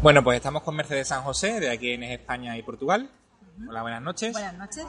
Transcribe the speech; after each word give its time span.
Bueno, 0.00 0.22
pues 0.22 0.36
estamos 0.36 0.62
con 0.62 0.76
Mercedes 0.76 1.08
San 1.08 1.22
José, 1.22 1.58
de 1.58 1.72
aquí 1.72 1.90
en 1.90 2.04
España 2.04 2.56
y 2.56 2.62
Portugal. 2.62 3.10
Hola, 3.68 3.82
buenas 3.82 4.00
noches. 4.00 4.30
Buenas 4.32 4.54
noches. 4.54 4.86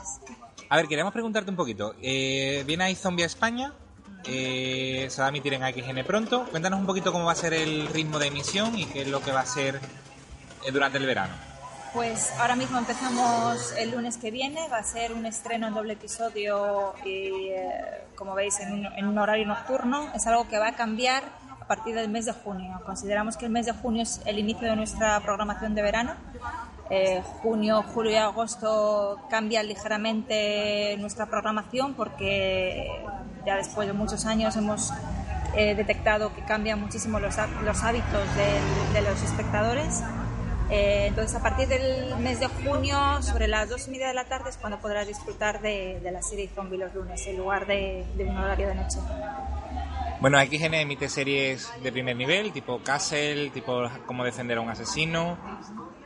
A 0.69 0.75
ver, 0.75 0.87
queremos 0.87 1.11
preguntarte 1.11 1.49
un 1.49 1.57
poquito. 1.57 1.95
Eh, 1.99 2.63
viene 2.67 2.91
iZombie 2.91 3.23
a 3.23 3.25
España, 3.25 3.73
eh, 4.25 5.07
se 5.09 5.19
va 5.19 5.25
a 5.25 5.29
emitir 5.29 5.55
en 5.55 5.63
XN 5.63 6.03
pronto. 6.03 6.45
Cuéntanos 6.51 6.79
un 6.79 6.85
poquito 6.85 7.11
cómo 7.11 7.25
va 7.25 7.31
a 7.31 7.35
ser 7.35 7.55
el 7.55 7.87
ritmo 7.87 8.19
de 8.19 8.27
emisión 8.27 8.77
y 8.77 8.85
qué 8.85 9.01
es 9.01 9.07
lo 9.07 9.19
que 9.21 9.31
va 9.31 9.39
a 9.39 9.45
ser 9.47 9.79
eh, 10.63 10.71
durante 10.71 10.99
el 10.99 11.07
verano. 11.07 11.33
Pues 11.91 12.31
ahora 12.39 12.55
mismo 12.55 12.77
empezamos 12.77 13.73
el 13.79 13.89
lunes 13.89 14.17
que 14.17 14.29
viene, 14.29 14.69
va 14.69 14.77
a 14.77 14.83
ser 14.83 15.13
un 15.13 15.25
estreno 15.25 15.69
en 15.69 15.73
doble 15.73 15.93
episodio 15.93 16.93
y, 17.03 17.49
como 18.15 18.35
veis, 18.35 18.59
en 18.59 18.73
un, 18.73 18.85
en 18.85 19.07
un 19.07 19.17
horario 19.17 19.47
nocturno. 19.47 20.13
Es 20.13 20.27
algo 20.27 20.47
que 20.47 20.59
va 20.59 20.67
a 20.67 20.75
cambiar 20.75 21.23
partir 21.69 21.93
del 21.93 22.09
mes 22.09 22.25
de 22.25 22.33
junio. 22.33 22.81
Consideramos 22.83 23.37
que 23.37 23.45
el 23.45 23.51
mes 23.51 23.67
de 23.67 23.73
junio 23.73 24.01
es 24.01 24.21
el 24.25 24.39
inicio 24.39 24.67
de 24.67 24.75
nuestra 24.75 25.19
programación 25.19 25.75
de 25.75 25.83
verano. 25.83 26.15
Eh, 26.89 27.21
junio, 27.43 27.83
julio 27.93 28.11
y 28.11 28.15
agosto 28.15 29.19
cambia 29.29 29.61
ligeramente 29.61 30.97
nuestra 30.97 31.27
programación 31.27 31.93
porque 31.93 32.87
ya 33.45 33.55
después 33.55 33.87
de 33.87 33.93
muchos 33.93 34.25
años 34.25 34.57
hemos 34.57 34.91
eh, 35.55 35.75
detectado 35.75 36.33
que 36.33 36.41
cambian 36.41 36.81
muchísimo 36.81 37.19
los, 37.19 37.35
los 37.63 37.83
hábitos 37.83 38.23
de, 38.35 39.01
los 39.01 39.21
espectadores. 39.21 40.01
Eh, 40.71 41.05
entonces, 41.07 41.35
a 41.35 41.43
partir 41.43 41.67
del 41.67 42.15
mes 42.17 42.39
de 42.39 42.47
junio, 42.47 43.21
sobre 43.21 43.47
las 43.47 43.69
dos 43.69 43.87
y 43.87 43.91
media 43.91 44.07
de 44.07 44.15
la 44.15 44.25
tarde, 44.25 44.49
es 44.49 44.57
cuando 44.57 44.79
podrás 44.79 45.07
disfrutar 45.07 45.61
de, 45.61 45.99
de 46.01 46.11
la 46.11 46.23
serie 46.23 46.49
Zombie 46.53 46.79
los 46.79 46.93
lunes, 46.95 47.27
en 47.27 47.37
lugar 47.37 47.67
de, 47.67 48.05
de 48.17 48.23
un 48.23 48.37
horario 48.37 48.67
de 48.69 48.75
noche. 48.75 48.97
Bueno, 50.21 50.37
XN 50.37 50.73
emite 50.73 51.07
series 51.07 51.71
de 51.81 51.93
primer 51.93 52.13
nivel, 52.13 52.51
tipo 52.51 52.83
Castle, 52.83 53.51
tipo 53.51 53.89
Cómo 54.05 54.25
defender 54.25 54.57
a 54.57 54.61
un 54.61 54.69
asesino. 54.69 55.37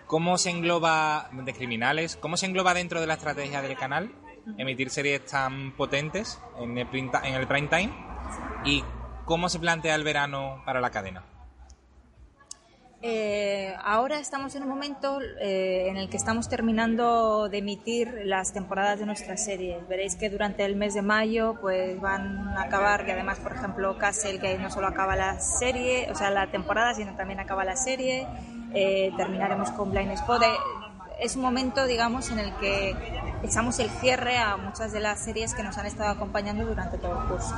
¿Cómo 0.05 0.37
se 0.37 0.51
engloba, 0.51 1.29
de 1.31 1.53
criminales, 1.53 2.15
cómo 2.17 2.37
se 2.37 2.45
engloba 2.45 2.75
dentro 2.75 3.01
de 3.01 3.07
la 3.07 3.15
estrategia 3.15 3.63
del 3.63 3.75
canal 3.75 4.11
emitir 4.59 4.91
series 4.91 5.25
tan 5.25 5.75
potentes 5.75 6.39
en 6.59 6.77
el, 6.77 6.87
en 7.23 7.33
el 7.33 7.47
prime 7.47 7.67
time? 7.69 7.91
¿Y 8.65 8.83
cómo 9.25 9.49
se 9.49 9.57
plantea 9.57 9.95
el 9.95 10.03
verano 10.03 10.61
para 10.63 10.79
la 10.79 10.91
cadena? 10.91 11.32
Eh, 13.05 13.75
ahora 13.83 14.17
estamos 14.17 14.55
en 14.55 14.63
un 14.63 14.69
momento 14.69 15.19
eh, 15.41 15.87
en 15.89 15.97
el 15.97 16.09
que 16.09 16.15
estamos 16.15 16.47
terminando 16.47 17.49
de 17.49 17.57
emitir 17.57 18.21
las 18.23 18.53
temporadas 18.53 18.97
de 18.97 19.05
nuestras 19.05 19.43
series. 19.43 19.85
Veréis 19.89 20.15
que 20.15 20.29
durante 20.29 20.63
el 20.63 20.77
mes 20.77 20.93
de 20.93 21.01
mayo 21.01 21.57
pues 21.59 21.99
van 21.99 22.47
a 22.57 22.61
acabar, 22.61 23.03
y 23.05 23.11
además, 23.11 23.39
por 23.39 23.51
ejemplo, 23.51 23.97
Castle, 23.97 24.39
que 24.39 24.57
no 24.57 24.71
solo 24.71 24.87
acaba 24.87 25.17
la 25.17 25.37
serie, 25.41 26.09
o 26.11 26.15
sea, 26.15 26.29
la 26.29 26.49
temporada, 26.49 26.93
sino 26.93 27.13
también 27.17 27.41
acaba 27.41 27.65
la 27.65 27.75
serie. 27.75 28.25
Eh, 28.73 29.11
terminaremos 29.17 29.71
con 29.71 29.91
Blind 29.91 30.11
Spot. 30.11 30.41
Es 31.19 31.35
un 31.35 31.41
momento, 31.41 31.85
digamos, 31.85 32.31
en 32.31 32.39
el 32.39 32.55
que 32.55 32.95
echamos 33.43 33.79
el 33.79 33.89
cierre 33.89 34.37
a 34.37 34.57
muchas 34.57 34.91
de 34.91 34.99
las 34.99 35.23
series 35.23 35.53
que 35.53 35.63
nos 35.63 35.77
han 35.77 35.85
estado 35.85 36.09
acompañando 36.09 36.65
durante 36.65 36.97
todo 36.97 37.21
el 37.21 37.27
curso. 37.27 37.53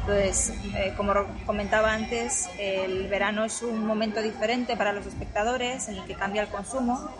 Entonces, 0.00 0.52
eh, 0.74 0.94
como 0.96 1.14
comentaba 1.44 1.92
antes, 1.92 2.48
el 2.58 3.08
verano 3.08 3.44
es 3.44 3.62
un 3.62 3.84
momento 3.86 4.22
diferente 4.22 4.76
para 4.76 4.92
los 4.92 5.06
espectadores 5.06 5.88
en 5.88 5.96
el 5.96 6.04
que 6.04 6.14
cambia 6.14 6.42
el 6.42 6.48
consumo 6.48 7.10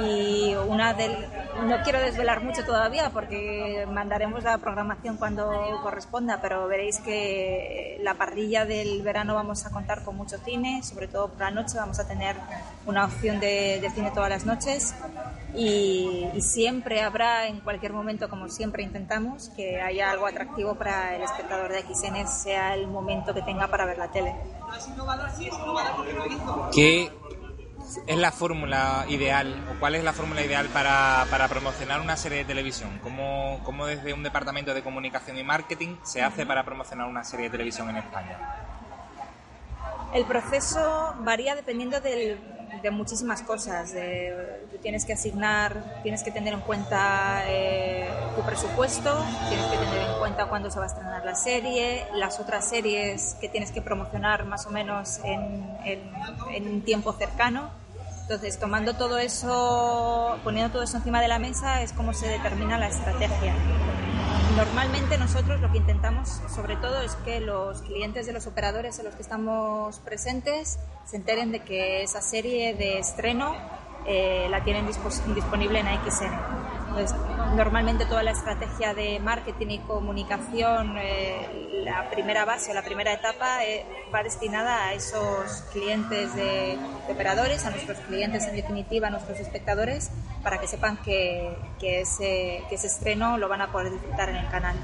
y 0.00 0.54
una 0.54 0.94
del 0.94 1.26
no 1.66 1.82
quiero 1.82 1.98
desvelar 1.98 2.42
mucho 2.42 2.64
todavía 2.64 3.10
porque 3.10 3.86
mandaremos 3.90 4.44
la 4.44 4.58
programación 4.58 5.16
cuando 5.16 5.50
corresponda, 5.82 6.40
pero 6.40 6.68
veréis 6.68 7.00
que 7.00 7.98
la 8.02 8.14
parrilla 8.14 8.64
del 8.64 9.02
verano 9.02 9.34
vamos 9.34 9.66
a 9.66 9.70
contar 9.70 10.04
con 10.04 10.16
mucho 10.16 10.38
cine, 10.38 10.82
sobre 10.82 11.08
todo 11.08 11.28
por 11.28 11.40
la 11.40 11.50
noche 11.50 11.76
vamos 11.76 11.98
a 11.98 12.06
tener 12.06 12.36
una 12.86 13.04
opción 13.04 13.40
de, 13.40 13.80
de 13.80 13.90
cine 13.90 14.12
todas 14.12 14.30
las 14.30 14.46
noches 14.46 14.94
y, 15.54 16.26
siempre 16.40 17.02
habrá 17.02 17.46
en 17.46 17.60
cualquier 17.60 17.92
momento, 17.92 18.28
como 18.28 18.48
siempre 18.48 18.82
intentamos, 18.82 19.50
que 19.50 19.80
haya 19.80 20.10
algo 20.10 20.26
atractivo 20.26 20.74
para 20.74 21.16
el 21.16 21.22
espectador 21.22 21.70
de 21.72 21.82
XN 21.82 22.26
sea 22.28 22.74
el 22.74 22.86
momento 22.86 23.34
que 23.34 23.42
tenga 23.42 23.68
para 23.68 23.84
ver 23.84 23.98
la 23.98 24.08
tele. 24.10 24.34
¿Qué 26.72 27.10
es 28.06 28.16
la 28.16 28.32
fórmula 28.32 29.04
ideal 29.08 29.64
o 29.70 29.80
cuál 29.80 29.94
es 29.94 30.04
la 30.04 30.12
fórmula 30.12 30.42
ideal 30.42 30.66
para, 30.68 31.26
para 31.30 31.48
promocionar 31.48 32.00
una 32.00 32.16
serie 32.16 32.38
de 32.38 32.44
televisión? 32.44 33.00
¿Cómo, 33.02 33.60
¿Cómo, 33.64 33.86
desde 33.86 34.12
un 34.12 34.22
departamento 34.22 34.74
de 34.74 34.82
comunicación 34.82 35.38
y 35.38 35.44
marketing 35.44 35.96
se 36.02 36.22
hace 36.22 36.46
para 36.46 36.64
promocionar 36.64 37.06
una 37.06 37.24
serie 37.24 37.46
de 37.46 37.50
televisión 37.50 37.88
en 37.90 37.96
España? 37.96 38.38
El 40.12 40.24
proceso 40.24 41.14
varía 41.20 41.54
dependiendo 41.54 42.00
del, 42.00 42.38
de 42.82 42.90
muchísimas 42.90 43.42
cosas. 43.42 43.94
Tienes 44.82 45.04
que 45.04 45.12
asignar, 45.12 46.00
tienes 46.02 46.22
que 46.22 46.30
tener 46.30 46.54
en 46.54 46.60
cuenta 46.60 47.42
eh, 47.46 48.08
presupuesto, 48.48 49.14
tienes 49.48 49.66
que 49.66 49.76
tener 49.76 50.08
en 50.08 50.18
cuenta 50.18 50.46
cuándo 50.46 50.70
se 50.70 50.78
va 50.78 50.86
a 50.86 50.88
estrenar 50.88 51.22
la 51.22 51.34
serie, 51.34 52.06
las 52.14 52.40
otras 52.40 52.66
series 52.66 53.36
que 53.40 53.48
tienes 53.50 53.70
que 53.72 53.82
promocionar 53.82 54.46
más 54.46 54.66
o 54.66 54.70
menos 54.70 55.20
en, 55.22 56.72
un 56.72 56.82
tiempo 56.82 57.12
cercano. 57.12 57.68
Entonces, 58.22 58.58
tomando 58.58 58.94
todo 58.94 59.18
eso, 59.18 60.38
poniendo 60.44 60.72
todo 60.72 60.82
eso 60.82 60.96
encima 60.96 61.20
de 61.20 61.28
la 61.28 61.38
mesa, 61.38 61.82
es 61.82 61.92
como 61.92 62.14
se 62.14 62.26
determina 62.26 62.78
la 62.78 62.88
estrategia. 62.88 63.54
Normalmente 64.56 65.18
nosotros 65.18 65.60
lo 65.60 65.70
que 65.70 65.78
intentamos 65.78 66.40
sobre 66.52 66.76
todo 66.76 67.02
es 67.02 67.14
que 67.16 67.40
los 67.40 67.82
clientes 67.82 68.26
de 68.26 68.32
los 68.32 68.46
operadores 68.46 68.98
en 68.98 69.04
los 69.04 69.14
que 69.14 69.22
estamos 69.22 69.98
presentes 70.00 70.78
se 71.04 71.16
enteren 71.16 71.52
de 71.52 71.60
que 71.60 72.02
esa 72.02 72.22
serie 72.22 72.74
de 72.74 72.98
estreno 72.98 73.54
eh, 74.06 74.46
la 74.50 74.64
tienen 74.64 74.86
disponible 74.86 75.80
en 75.80 75.86
XN. 75.86 76.67
Entonces, 76.98 77.16
normalmente 77.54 78.06
toda 78.06 78.24
la 78.24 78.32
estrategia 78.32 78.92
de 78.92 79.20
marketing 79.20 79.68
y 79.68 79.78
comunicación, 79.78 80.96
eh, 80.98 81.82
la 81.84 82.10
primera 82.10 82.44
base 82.44 82.72
o 82.72 82.74
la 82.74 82.82
primera 82.82 83.12
etapa 83.12 83.64
eh, 83.64 83.86
va 84.12 84.24
destinada 84.24 84.86
a 84.86 84.94
esos 84.94 85.62
clientes 85.72 86.34
de, 86.34 86.76
operadores, 87.08 87.64
a 87.66 87.70
nuestros 87.70 87.98
clientes 88.00 88.48
en 88.48 88.56
definitiva, 88.56 89.06
a 89.06 89.10
nuestros 89.10 89.38
espectadores, 89.38 90.10
para 90.42 90.58
que 90.58 90.66
sepan 90.66 90.96
que, 90.96 91.56
que, 91.78 92.00
ese, 92.00 92.64
que 92.68 92.74
ese 92.74 92.88
estreno 92.88 93.38
lo 93.38 93.48
van 93.48 93.62
a 93.62 93.70
poder 93.70 93.92
disfrutar 93.92 94.30
en 94.30 94.36
el 94.36 94.48
canal. 94.48 94.76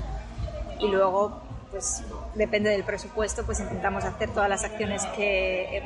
Y 0.78 0.86
luego, 0.86 1.42
pues 1.72 2.04
depende 2.36 2.70
del 2.70 2.84
presupuesto, 2.84 3.44
pues 3.44 3.58
intentamos 3.58 4.04
hacer 4.04 4.30
todas 4.30 4.48
las 4.48 4.62
acciones 4.62 5.04
que 5.16 5.82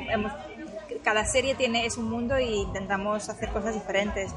cada 1.03 1.25
serie 1.25 1.55
tiene 1.55 1.85
es 1.85 1.97
un 1.97 2.09
mundo 2.09 2.37
y 2.39 2.61
intentamos 2.61 3.29
hacer 3.29 3.49
cosas 3.49 3.73
diferentes. 3.73 4.31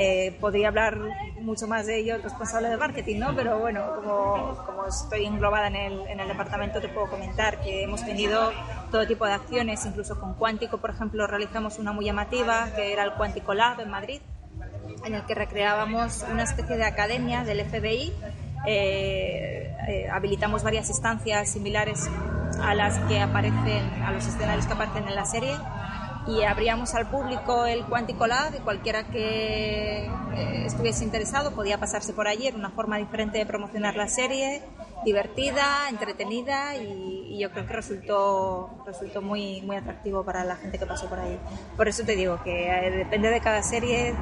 Eh, 0.00 0.36
podría 0.40 0.68
hablar 0.68 0.96
mucho 1.40 1.66
más 1.66 1.86
de 1.86 1.98
ello 1.98 2.14
el 2.14 2.22
responsable 2.22 2.68
de 2.68 2.76
marketing, 2.76 3.18
¿no? 3.18 3.34
Pero 3.34 3.58
bueno, 3.58 3.82
como, 3.96 4.56
como 4.64 4.86
estoy 4.86 5.24
englobada 5.24 5.66
en 5.66 5.74
el, 5.74 6.06
en 6.06 6.20
el, 6.20 6.28
departamento, 6.28 6.80
te 6.80 6.88
puedo 6.88 7.10
comentar 7.10 7.60
que 7.60 7.82
hemos 7.82 8.04
tenido 8.04 8.52
todo 8.92 9.08
tipo 9.08 9.26
de 9.26 9.32
acciones, 9.32 9.84
incluso 9.84 10.20
con 10.20 10.34
Cuántico, 10.34 10.78
por 10.78 10.90
ejemplo, 10.90 11.26
realizamos 11.26 11.80
una 11.80 11.92
muy 11.92 12.04
llamativa, 12.04 12.68
que 12.76 12.92
era 12.92 13.02
el 13.02 13.14
Cuántico 13.14 13.54
Lab 13.54 13.80
en 13.80 13.90
Madrid, 13.90 14.20
en 15.04 15.14
el 15.14 15.26
que 15.26 15.34
recreábamos 15.34 16.24
una 16.30 16.44
especie 16.44 16.76
de 16.76 16.84
academia 16.84 17.42
del 17.42 17.64
FBI. 17.64 18.12
Eh, 18.66 19.74
eh, 19.88 20.08
habilitamos 20.12 20.62
varias 20.62 20.88
instancias 20.90 21.50
similares 21.50 22.08
a 22.62 22.74
las 22.74 22.98
que 23.08 23.18
aparecen, 23.18 24.02
a 24.04 24.12
los 24.12 24.26
escenarios 24.26 24.66
que 24.66 24.72
aparecen 24.74 25.08
en 25.08 25.14
la 25.16 25.24
serie 25.24 25.56
y 26.28 26.44
abríamos 26.44 26.94
al 26.94 27.08
público 27.08 27.64
el 27.64 27.84
Cuántico 27.86 28.26
Lab 28.26 28.54
y 28.54 28.58
cualquiera 28.58 29.04
que 29.04 30.04
eh, 30.04 30.62
estuviese 30.66 31.02
interesado 31.02 31.52
podía 31.52 31.78
pasarse 31.78 32.12
por 32.12 32.28
allí, 32.28 32.46
era 32.46 32.56
una 32.56 32.70
forma 32.70 32.98
diferente 32.98 33.38
de 33.38 33.46
promocionar 33.46 33.96
la 33.96 34.08
serie, 34.08 34.62
divertida, 35.06 35.88
entretenida 35.88 36.76
y, 36.76 37.28
y 37.30 37.38
yo 37.38 37.50
creo 37.50 37.66
que 37.66 37.72
resultó, 37.72 38.70
resultó 38.86 39.22
muy, 39.22 39.62
muy 39.62 39.76
atractivo 39.76 40.22
para 40.22 40.44
la 40.44 40.56
gente 40.56 40.78
que 40.78 40.84
pasó 40.84 41.08
por 41.08 41.18
allí. 41.18 41.38
Por 41.76 41.88
eso 41.88 42.04
te 42.04 42.14
digo 42.14 42.42
que 42.42 42.68
eh, 42.68 42.90
depende 42.90 43.30
de 43.30 43.40
cada 43.40 43.62
serie, 43.62 44.14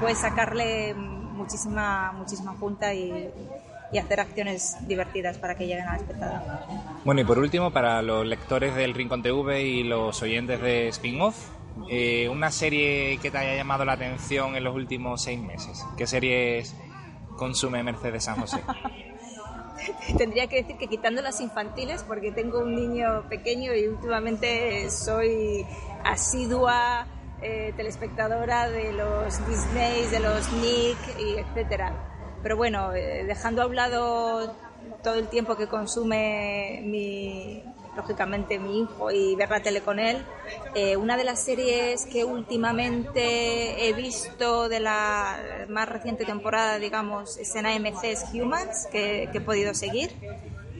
puedes 0.00 0.18
sacarle 0.18 0.94
muchísima, 0.94 2.12
muchísima 2.12 2.54
punta 2.54 2.94
y, 2.94 3.28
y 3.92 3.98
hacer 3.98 4.20
acciones 4.20 4.76
divertidas 4.86 5.38
para 5.38 5.56
que 5.56 5.66
lleguen 5.66 5.86
al 5.86 5.96
espectador. 5.96 6.40
Bueno, 7.04 7.20
y 7.20 7.24
por 7.24 7.38
último, 7.38 7.72
para 7.72 8.02
los 8.02 8.26
lectores 8.26 8.74
del 8.74 8.94
Rincón 8.94 9.22
TV 9.22 9.62
y 9.62 9.82
los 9.82 10.22
oyentes 10.22 10.60
de 10.60 10.88
Spin-Off, 10.88 11.48
eh, 11.88 12.28
una 12.28 12.50
serie 12.50 13.18
que 13.20 13.30
te 13.30 13.38
haya 13.38 13.56
llamado 13.56 13.84
la 13.84 13.92
atención 13.92 14.56
en 14.56 14.64
los 14.64 14.74
últimos 14.74 15.22
seis 15.22 15.40
meses. 15.40 15.84
¿Qué 15.96 16.06
series 16.06 16.76
consume 17.36 17.82
Mercedes 17.82 18.24
San 18.24 18.36
José? 18.40 18.62
Tendría 20.18 20.46
que 20.46 20.56
decir 20.56 20.76
que 20.76 20.88
quitando 20.88 21.22
las 21.22 21.40
infantiles, 21.40 22.04
porque 22.04 22.32
tengo 22.32 22.60
un 22.60 22.74
niño 22.74 23.28
pequeño 23.28 23.74
y 23.74 23.88
últimamente 23.88 24.90
soy 24.90 25.66
asidua 26.04 27.06
eh, 27.42 27.72
telespectadora 27.76 28.68
de 28.68 28.92
los 28.92 29.46
Disney, 29.48 30.06
de 30.08 30.20
los 30.20 30.52
Nick 30.52 30.98
y 31.18 31.38
etcétera. 31.38 32.09
Pero 32.42 32.56
bueno, 32.56 32.92
eh, 32.94 33.24
dejando 33.24 33.62
a 33.62 33.66
un 33.66 33.76
lado 33.76 34.54
todo 35.02 35.14
el 35.14 35.28
tiempo 35.28 35.56
que 35.56 35.66
consume 35.66 36.80
mi, 36.84 37.62
lógicamente 37.96 38.58
mi 38.58 38.80
hijo 38.82 39.10
y 39.10 39.34
ver 39.36 39.50
la 39.50 39.60
tele 39.60 39.80
con 39.80 39.98
él. 39.98 40.24
Eh, 40.74 40.96
una 40.96 41.16
de 41.16 41.24
las 41.24 41.40
series 41.40 42.06
que 42.06 42.24
últimamente 42.24 43.88
he 43.88 43.92
visto 43.92 44.68
de 44.68 44.80
la 44.80 45.66
más 45.68 45.88
reciente 45.88 46.24
temporada, 46.24 46.78
digamos, 46.78 47.36
es 47.38 47.54
en 47.54 47.66
AMC 47.66 48.04
es 48.04 48.24
Humans, 48.32 48.88
que, 48.90 49.24
he 49.32 49.40
podido 49.40 49.74
seguir. 49.74 50.10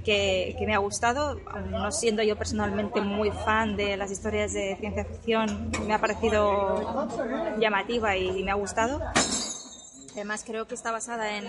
Que, 0.04 0.56
que, 0.58 0.66
me 0.66 0.74
ha 0.74 0.78
gustado, 0.78 1.38
no 1.68 1.92
siendo 1.92 2.22
yo 2.22 2.34
personalmente 2.34 3.02
muy 3.02 3.30
fan 3.30 3.76
de 3.76 3.98
las 3.98 4.10
historias 4.10 4.54
de 4.54 4.74
ciencia 4.80 5.04
ficción, 5.04 5.70
me 5.86 5.92
ha 5.92 6.00
parecido 6.00 7.06
llamativa 7.58 8.16
y 8.16 8.42
me 8.42 8.50
ha 8.50 8.54
gustado. 8.54 8.98
Además 10.20 10.44
creo 10.46 10.66
que 10.66 10.74
está 10.74 10.92
basada 10.92 11.34
en, 11.34 11.46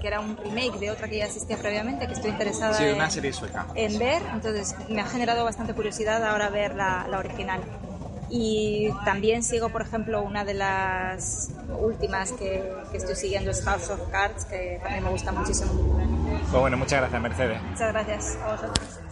que 0.00 0.06
era 0.06 0.20
un 0.20 0.36
remake 0.36 0.78
de 0.78 0.92
otra 0.92 1.08
que 1.08 1.18
ya 1.18 1.24
existía 1.24 1.56
previamente, 1.56 2.06
que 2.06 2.12
estoy 2.12 2.30
interesada 2.30 2.72
sí, 2.74 2.84
una 2.84 3.10
serie 3.10 3.32
sueca. 3.32 3.66
en 3.74 3.98
ver, 3.98 4.22
entonces 4.32 4.76
me 4.88 5.00
ha 5.00 5.06
generado 5.06 5.42
bastante 5.42 5.74
curiosidad 5.74 6.24
ahora 6.24 6.50
ver 6.50 6.76
la, 6.76 7.04
original. 7.18 7.60
Y 8.30 8.90
también 9.04 9.42
sigo, 9.42 9.70
por 9.70 9.82
ejemplo, 9.82 10.22
una 10.22 10.44
de 10.44 10.54
las 10.54 11.50
últimas 11.80 12.30
que, 12.30 12.62
que, 12.92 12.96
estoy 12.96 13.16
siguiendo 13.16 13.50
es 13.50 13.64
House 13.64 13.90
of 13.90 14.08
Cards, 14.08 14.44
que 14.44 14.78
también 14.80 15.02
me 15.02 15.10
gusta 15.10 15.32
muchísimo. 15.32 15.72
Pues 16.48 16.52
bueno, 16.52 16.76
muchas 16.76 17.00
gracias, 17.00 17.20
Mercedes. 17.20 17.60
Muchas 17.60 17.92
gracias 17.92 18.38
a 18.40 18.52
vosotros. 18.52 19.03